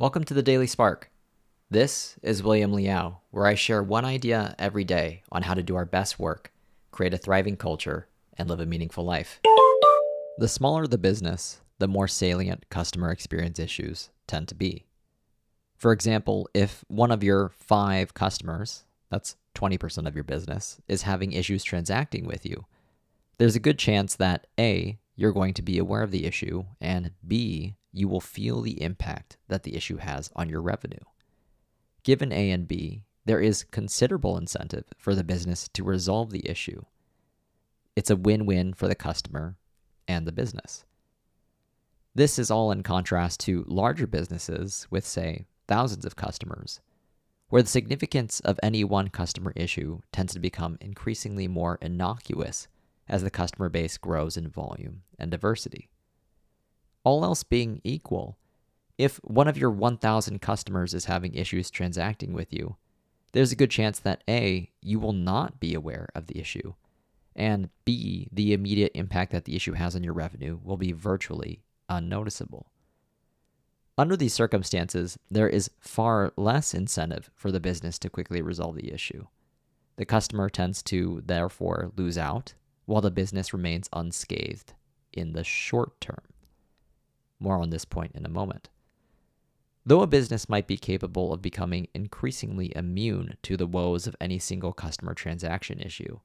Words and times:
Welcome 0.00 0.22
to 0.26 0.34
the 0.34 0.44
Daily 0.44 0.68
Spark. 0.68 1.10
This 1.68 2.20
is 2.22 2.40
William 2.40 2.72
Liao, 2.72 3.18
where 3.32 3.46
I 3.46 3.56
share 3.56 3.82
one 3.82 4.04
idea 4.04 4.54
every 4.56 4.84
day 4.84 5.24
on 5.32 5.42
how 5.42 5.54
to 5.54 5.62
do 5.64 5.74
our 5.74 5.84
best 5.84 6.20
work, 6.20 6.52
create 6.92 7.14
a 7.14 7.18
thriving 7.18 7.56
culture, 7.56 8.06
and 8.36 8.48
live 8.48 8.60
a 8.60 8.64
meaningful 8.64 9.04
life. 9.04 9.40
The 10.38 10.46
smaller 10.46 10.86
the 10.86 10.98
business, 10.98 11.62
the 11.80 11.88
more 11.88 12.06
salient 12.06 12.70
customer 12.70 13.10
experience 13.10 13.58
issues 13.58 14.10
tend 14.28 14.46
to 14.46 14.54
be. 14.54 14.86
For 15.76 15.90
example, 15.90 16.48
if 16.54 16.84
one 16.86 17.10
of 17.10 17.24
your 17.24 17.48
five 17.48 18.14
customers, 18.14 18.84
that's 19.10 19.34
20% 19.56 20.06
of 20.06 20.14
your 20.14 20.22
business, 20.22 20.80
is 20.86 21.02
having 21.02 21.32
issues 21.32 21.64
transacting 21.64 22.24
with 22.24 22.46
you, 22.46 22.66
there's 23.38 23.56
a 23.56 23.60
good 23.60 23.80
chance 23.80 24.14
that 24.14 24.46
A, 24.60 25.00
you're 25.16 25.32
going 25.32 25.54
to 25.54 25.62
be 25.62 25.76
aware 25.76 26.04
of 26.04 26.12
the 26.12 26.24
issue, 26.24 26.66
and 26.80 27.10
B, 27.26 27.74
you 27.98 28.08
will 28.08 28.20
feel 28.20 28.62
the 28.62 28.80
impact 28.80 29.36
that 29.48 29.64
the 29.64 29.74
issue 29.74 29.96
has 29.96 30.30
on 30.36 30.48
your 30.48 30.62
revenue. 30.62 31.04
Given 32.04 32.32
A 32.32 32.50
and 32.50 32.68
B, 32.68 33.02
there 33.24 33.40
is 33.40 33.64
considerable 33.64 34.38
incentive 34.38 34.84
for 34.96 35.14
the 35.14 35.24
business 35.24 35.68
to 35.74 35.82
resolve 35.82 36.30
the 36.30 36.48
issue. 36.48 36.82
It's 37.96 38.10
a 38.10 38.16
win 38.16 38.46
win 38.46 38.72
for 38.72 38.86
the 38.86 38.94
customer 38.94 39.56
and 40.06 40.26
the 40.26 40.32
business. 40.32 40.84
This 42.14 42.38
is 42.38 42.50
all 42.50 42.70
in 42.70 42.82
contrast 42.82 43.40
to 43.40 43.64
larger 43.66 44.06
businesses 44.06 44.86
with, 44.90 45.04
say, 45.04 45.46
thousands 45.66 46.04
of 46.04 46.16
customers, 46.16 46.80
where 47.48 47.62
the 47.62 47.68
significance 47.68 48.40
of 48.40 48.60
any 48.62 48.84
one 48.84 49.08
customer 49.08 49.52
issue 49.56 50.00
tends 50.12 50.32
to 50.34 50.40
become 50.40 50.78
increasingly 50.80 51.48
more 51.48 51.78
innocuous 51.82 52.68
as 53.08 53.22
the 53.22 53.30
customer 53.30 53.68
base 53.68 53.98
grows 53.98 54.36
in 54.36 54.48
volume 54.48 55.02
and 55.18 55.30
diversity. 55.30 55.90
All 57.04 57.24
else 57.24 57.42
being 57.42 57.80
equal, 57.84 58.38
if 58.96 59.16
one 59.22 59.48
of 59.48 59.56
your 59.56 59.70
1,000 59.70 60.40
customers 60.40 60.94
is 60.94 61.04
having 61.04 61.34
issues 61.34 61.70
transacting 61.70 62.32
with 62.32 62.52
you, 62.52 62.76
there's 63.32 63.52
a 63.52 63.56
good 63.56 63.70
chance 63.70 63.98
that 64.00 64.24
A, 64.28 64.70
you 64.80 64.98
will 64.98 65.12
not 65.12 65.60
be 65.60 65.74
aware 65.74 66.08
of 66.14 66.26
the 66.26 66.38
issue, 66.38 66.74
and 67.36 67.70
B, 67.84 68.28
the 68.32 68.52
immediate 68.52 68.92
impact 68.94 69.32
that 69.32 69.44
the 69.44 69.54
issue 69.54 69.74
has 69.74 69.94
on 69.94 70.02
your 70.02 70.14
revenue 70.14 70.58
will 70.62 70.76
be 70.76 70.92
virtually 70.92 71.62
unnoticeable. 71.88 72.72
Under 73.96 74.16
these 74.16 74.34
circumstances, 74.34 75.18
there 75.30 75.48
is 75.48 75.70
far 75.80 76.32
less 76.36 76.74
incentive 76.74 77.30
for 77.34 77.52
the 77.52 77.60
business 77.60 77.98
to 78.00 78.10
quickly 78.10 78.42
resolve 78.42 78.76
the 78.76 78.92
issue. 78.92 79.26
The 79.96 80.04
customer 80.04 80.48
tends 80.48 80.82
to, 80.84 81.22
therefore, 81.26 81.92
lose 81.96 82.16
out, 82.16 82.54
while 82.86 83.00
the 83.00 83.10
business 83.10 83.52
remains 83.52 83.88
unscathed 83.92 84.72
in 85.12 85.32
the 85.32 85.44
short 85.44 86.00
term. 86.00 86.22
More 87.40 87.58
on 87.58 87.70
this 87.70 87.84
point 87.84 88.12
in 88.14 88.26
a 88.26 88.30
moment. 88.30 88.68
Though 89.86 90.02
a 90.02 90.06
business 90.06 90.48
might 90.48 90.66
be 90.66 90.76
capable 90.76 91.32
of 91.32 91.40
becoming 91.40 91.88
increasingly 91.94 92.72
immune 92.76 93.36
to 93.42 93.56
the 93.56 93.66
woes 93.66 94.06
of 94.06 94.16
any 94.20 94.38
single 94.38 94.72
customer 94.72 95.14
transaction 95.14 95.80
issue, 95.80 96.20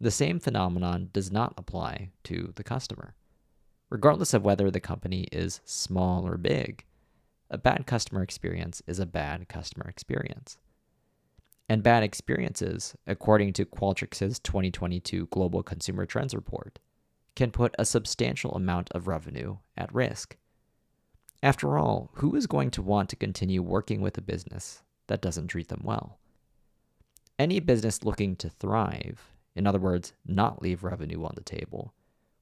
the 0.00 0.10
same 0.10 0.38
phenomenon 0.38 1.10
does 1.12 1.32
not 1.32 1.54
apply 1.56 2.10
to 2.24 2.52
the 2.56 2.64
customer. 2.64 3.14
Regardless 3.90 4.34
of 4.34 4.44
whether 4.44 4.70
the 4.70 4.80
company 4.80 5.26
is 5.32 5.60
small 5.64 6.26
or 6.26 6.36
big, 6.36 6.84
a 7.50 7.56
bad 7.56 7.86
customer 7.86 8.22
experience 8.22 8.82
is 8.86 8.98
a 8.98 9.06
bad 9.06 9.48
customer 9.48 9.88
experience. 9.88 10.58
And 11.68 11.82
bad 11.82 12.02
experiences, 12.02 12.94
according 13.06 13.54
to 13.54 13.64
Qualtrics's 13.64 14.38
2022 14.40 15.26
Global 15.26 15.62
Consumer 15.62 16.04
Trends 16.06 16.34
Report, 16.34 16.78
can 17.34 17.50
put 17.50 17.74
a 17.78 17.84
substantial 17.84 18.52
amount 18.52 18.90
of 18.92 19.06
revenue 19.06 19.56
at 19.76 19.94
risk. 19.94 20.36
After 21.42 21.78
all, 21.78 22.10
who 22.14 22.34
is 22.34 22.48
going 22.48 22.70
to 22.72 22.82
want 22.82 23.08
to 23.10 23.16
continue 23.16 23.62
working 23.62 24.00
with 24.00 24.18
a 24.18 24.22
business 24.22 24.82
that 25.06 25.22
doesn't 25.22 25.48
treat 25.48 25.68
them 25.68 25.82
well? 25.84 26.18
Any 27.38 27.60
business 27.60 28.02
looking 28.02 28.34
to 28.36 28.50
thrive, 28.50 29.32
in 29.54 29.66
other 29.66 29.78
words, 29.78 30.12
not 30.26 30.60
leave 30.60 30.82
revenue 30.82 31.24
on 31.24 31.34
the 31.36 31.42
table, 31.42 31.94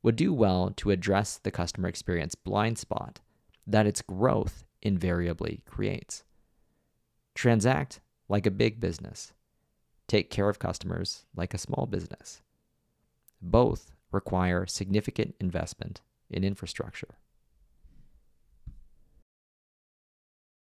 would 0.03 0.17
do 0.17 0.33
well 0.33 0.73
to 0.77 0.91
address 0.91 1.37
the 1.37 1.51
customer 1.51 1.89
experience 1.89 2.34
blind 2.34 2.79
spot 2.79 3.21
that 3.67 3.87
its 3.87 4.01
growth 4.01 4.65
invariably 4.81 5.63
creates. 5.67 6.25
Transact 7.34 8.01
like 8.28 8.47
a 8.47 8.51
big 8.51 8.81
business. 8.81 9.33
Take 10.09 10.31
care 10.31 10.49
of 10.49 10.59
customers 10.59 11.27
like 11.34 11.53
a 11.53 11.59
small 11.59 11.87
business. 11.87 12.41
Both 13.43 13.93
require 14.11 14.65
significant 14.65 15.34
investment 15.39 16.01
in 16.31 16.45
infrastructure. 16.45 17.19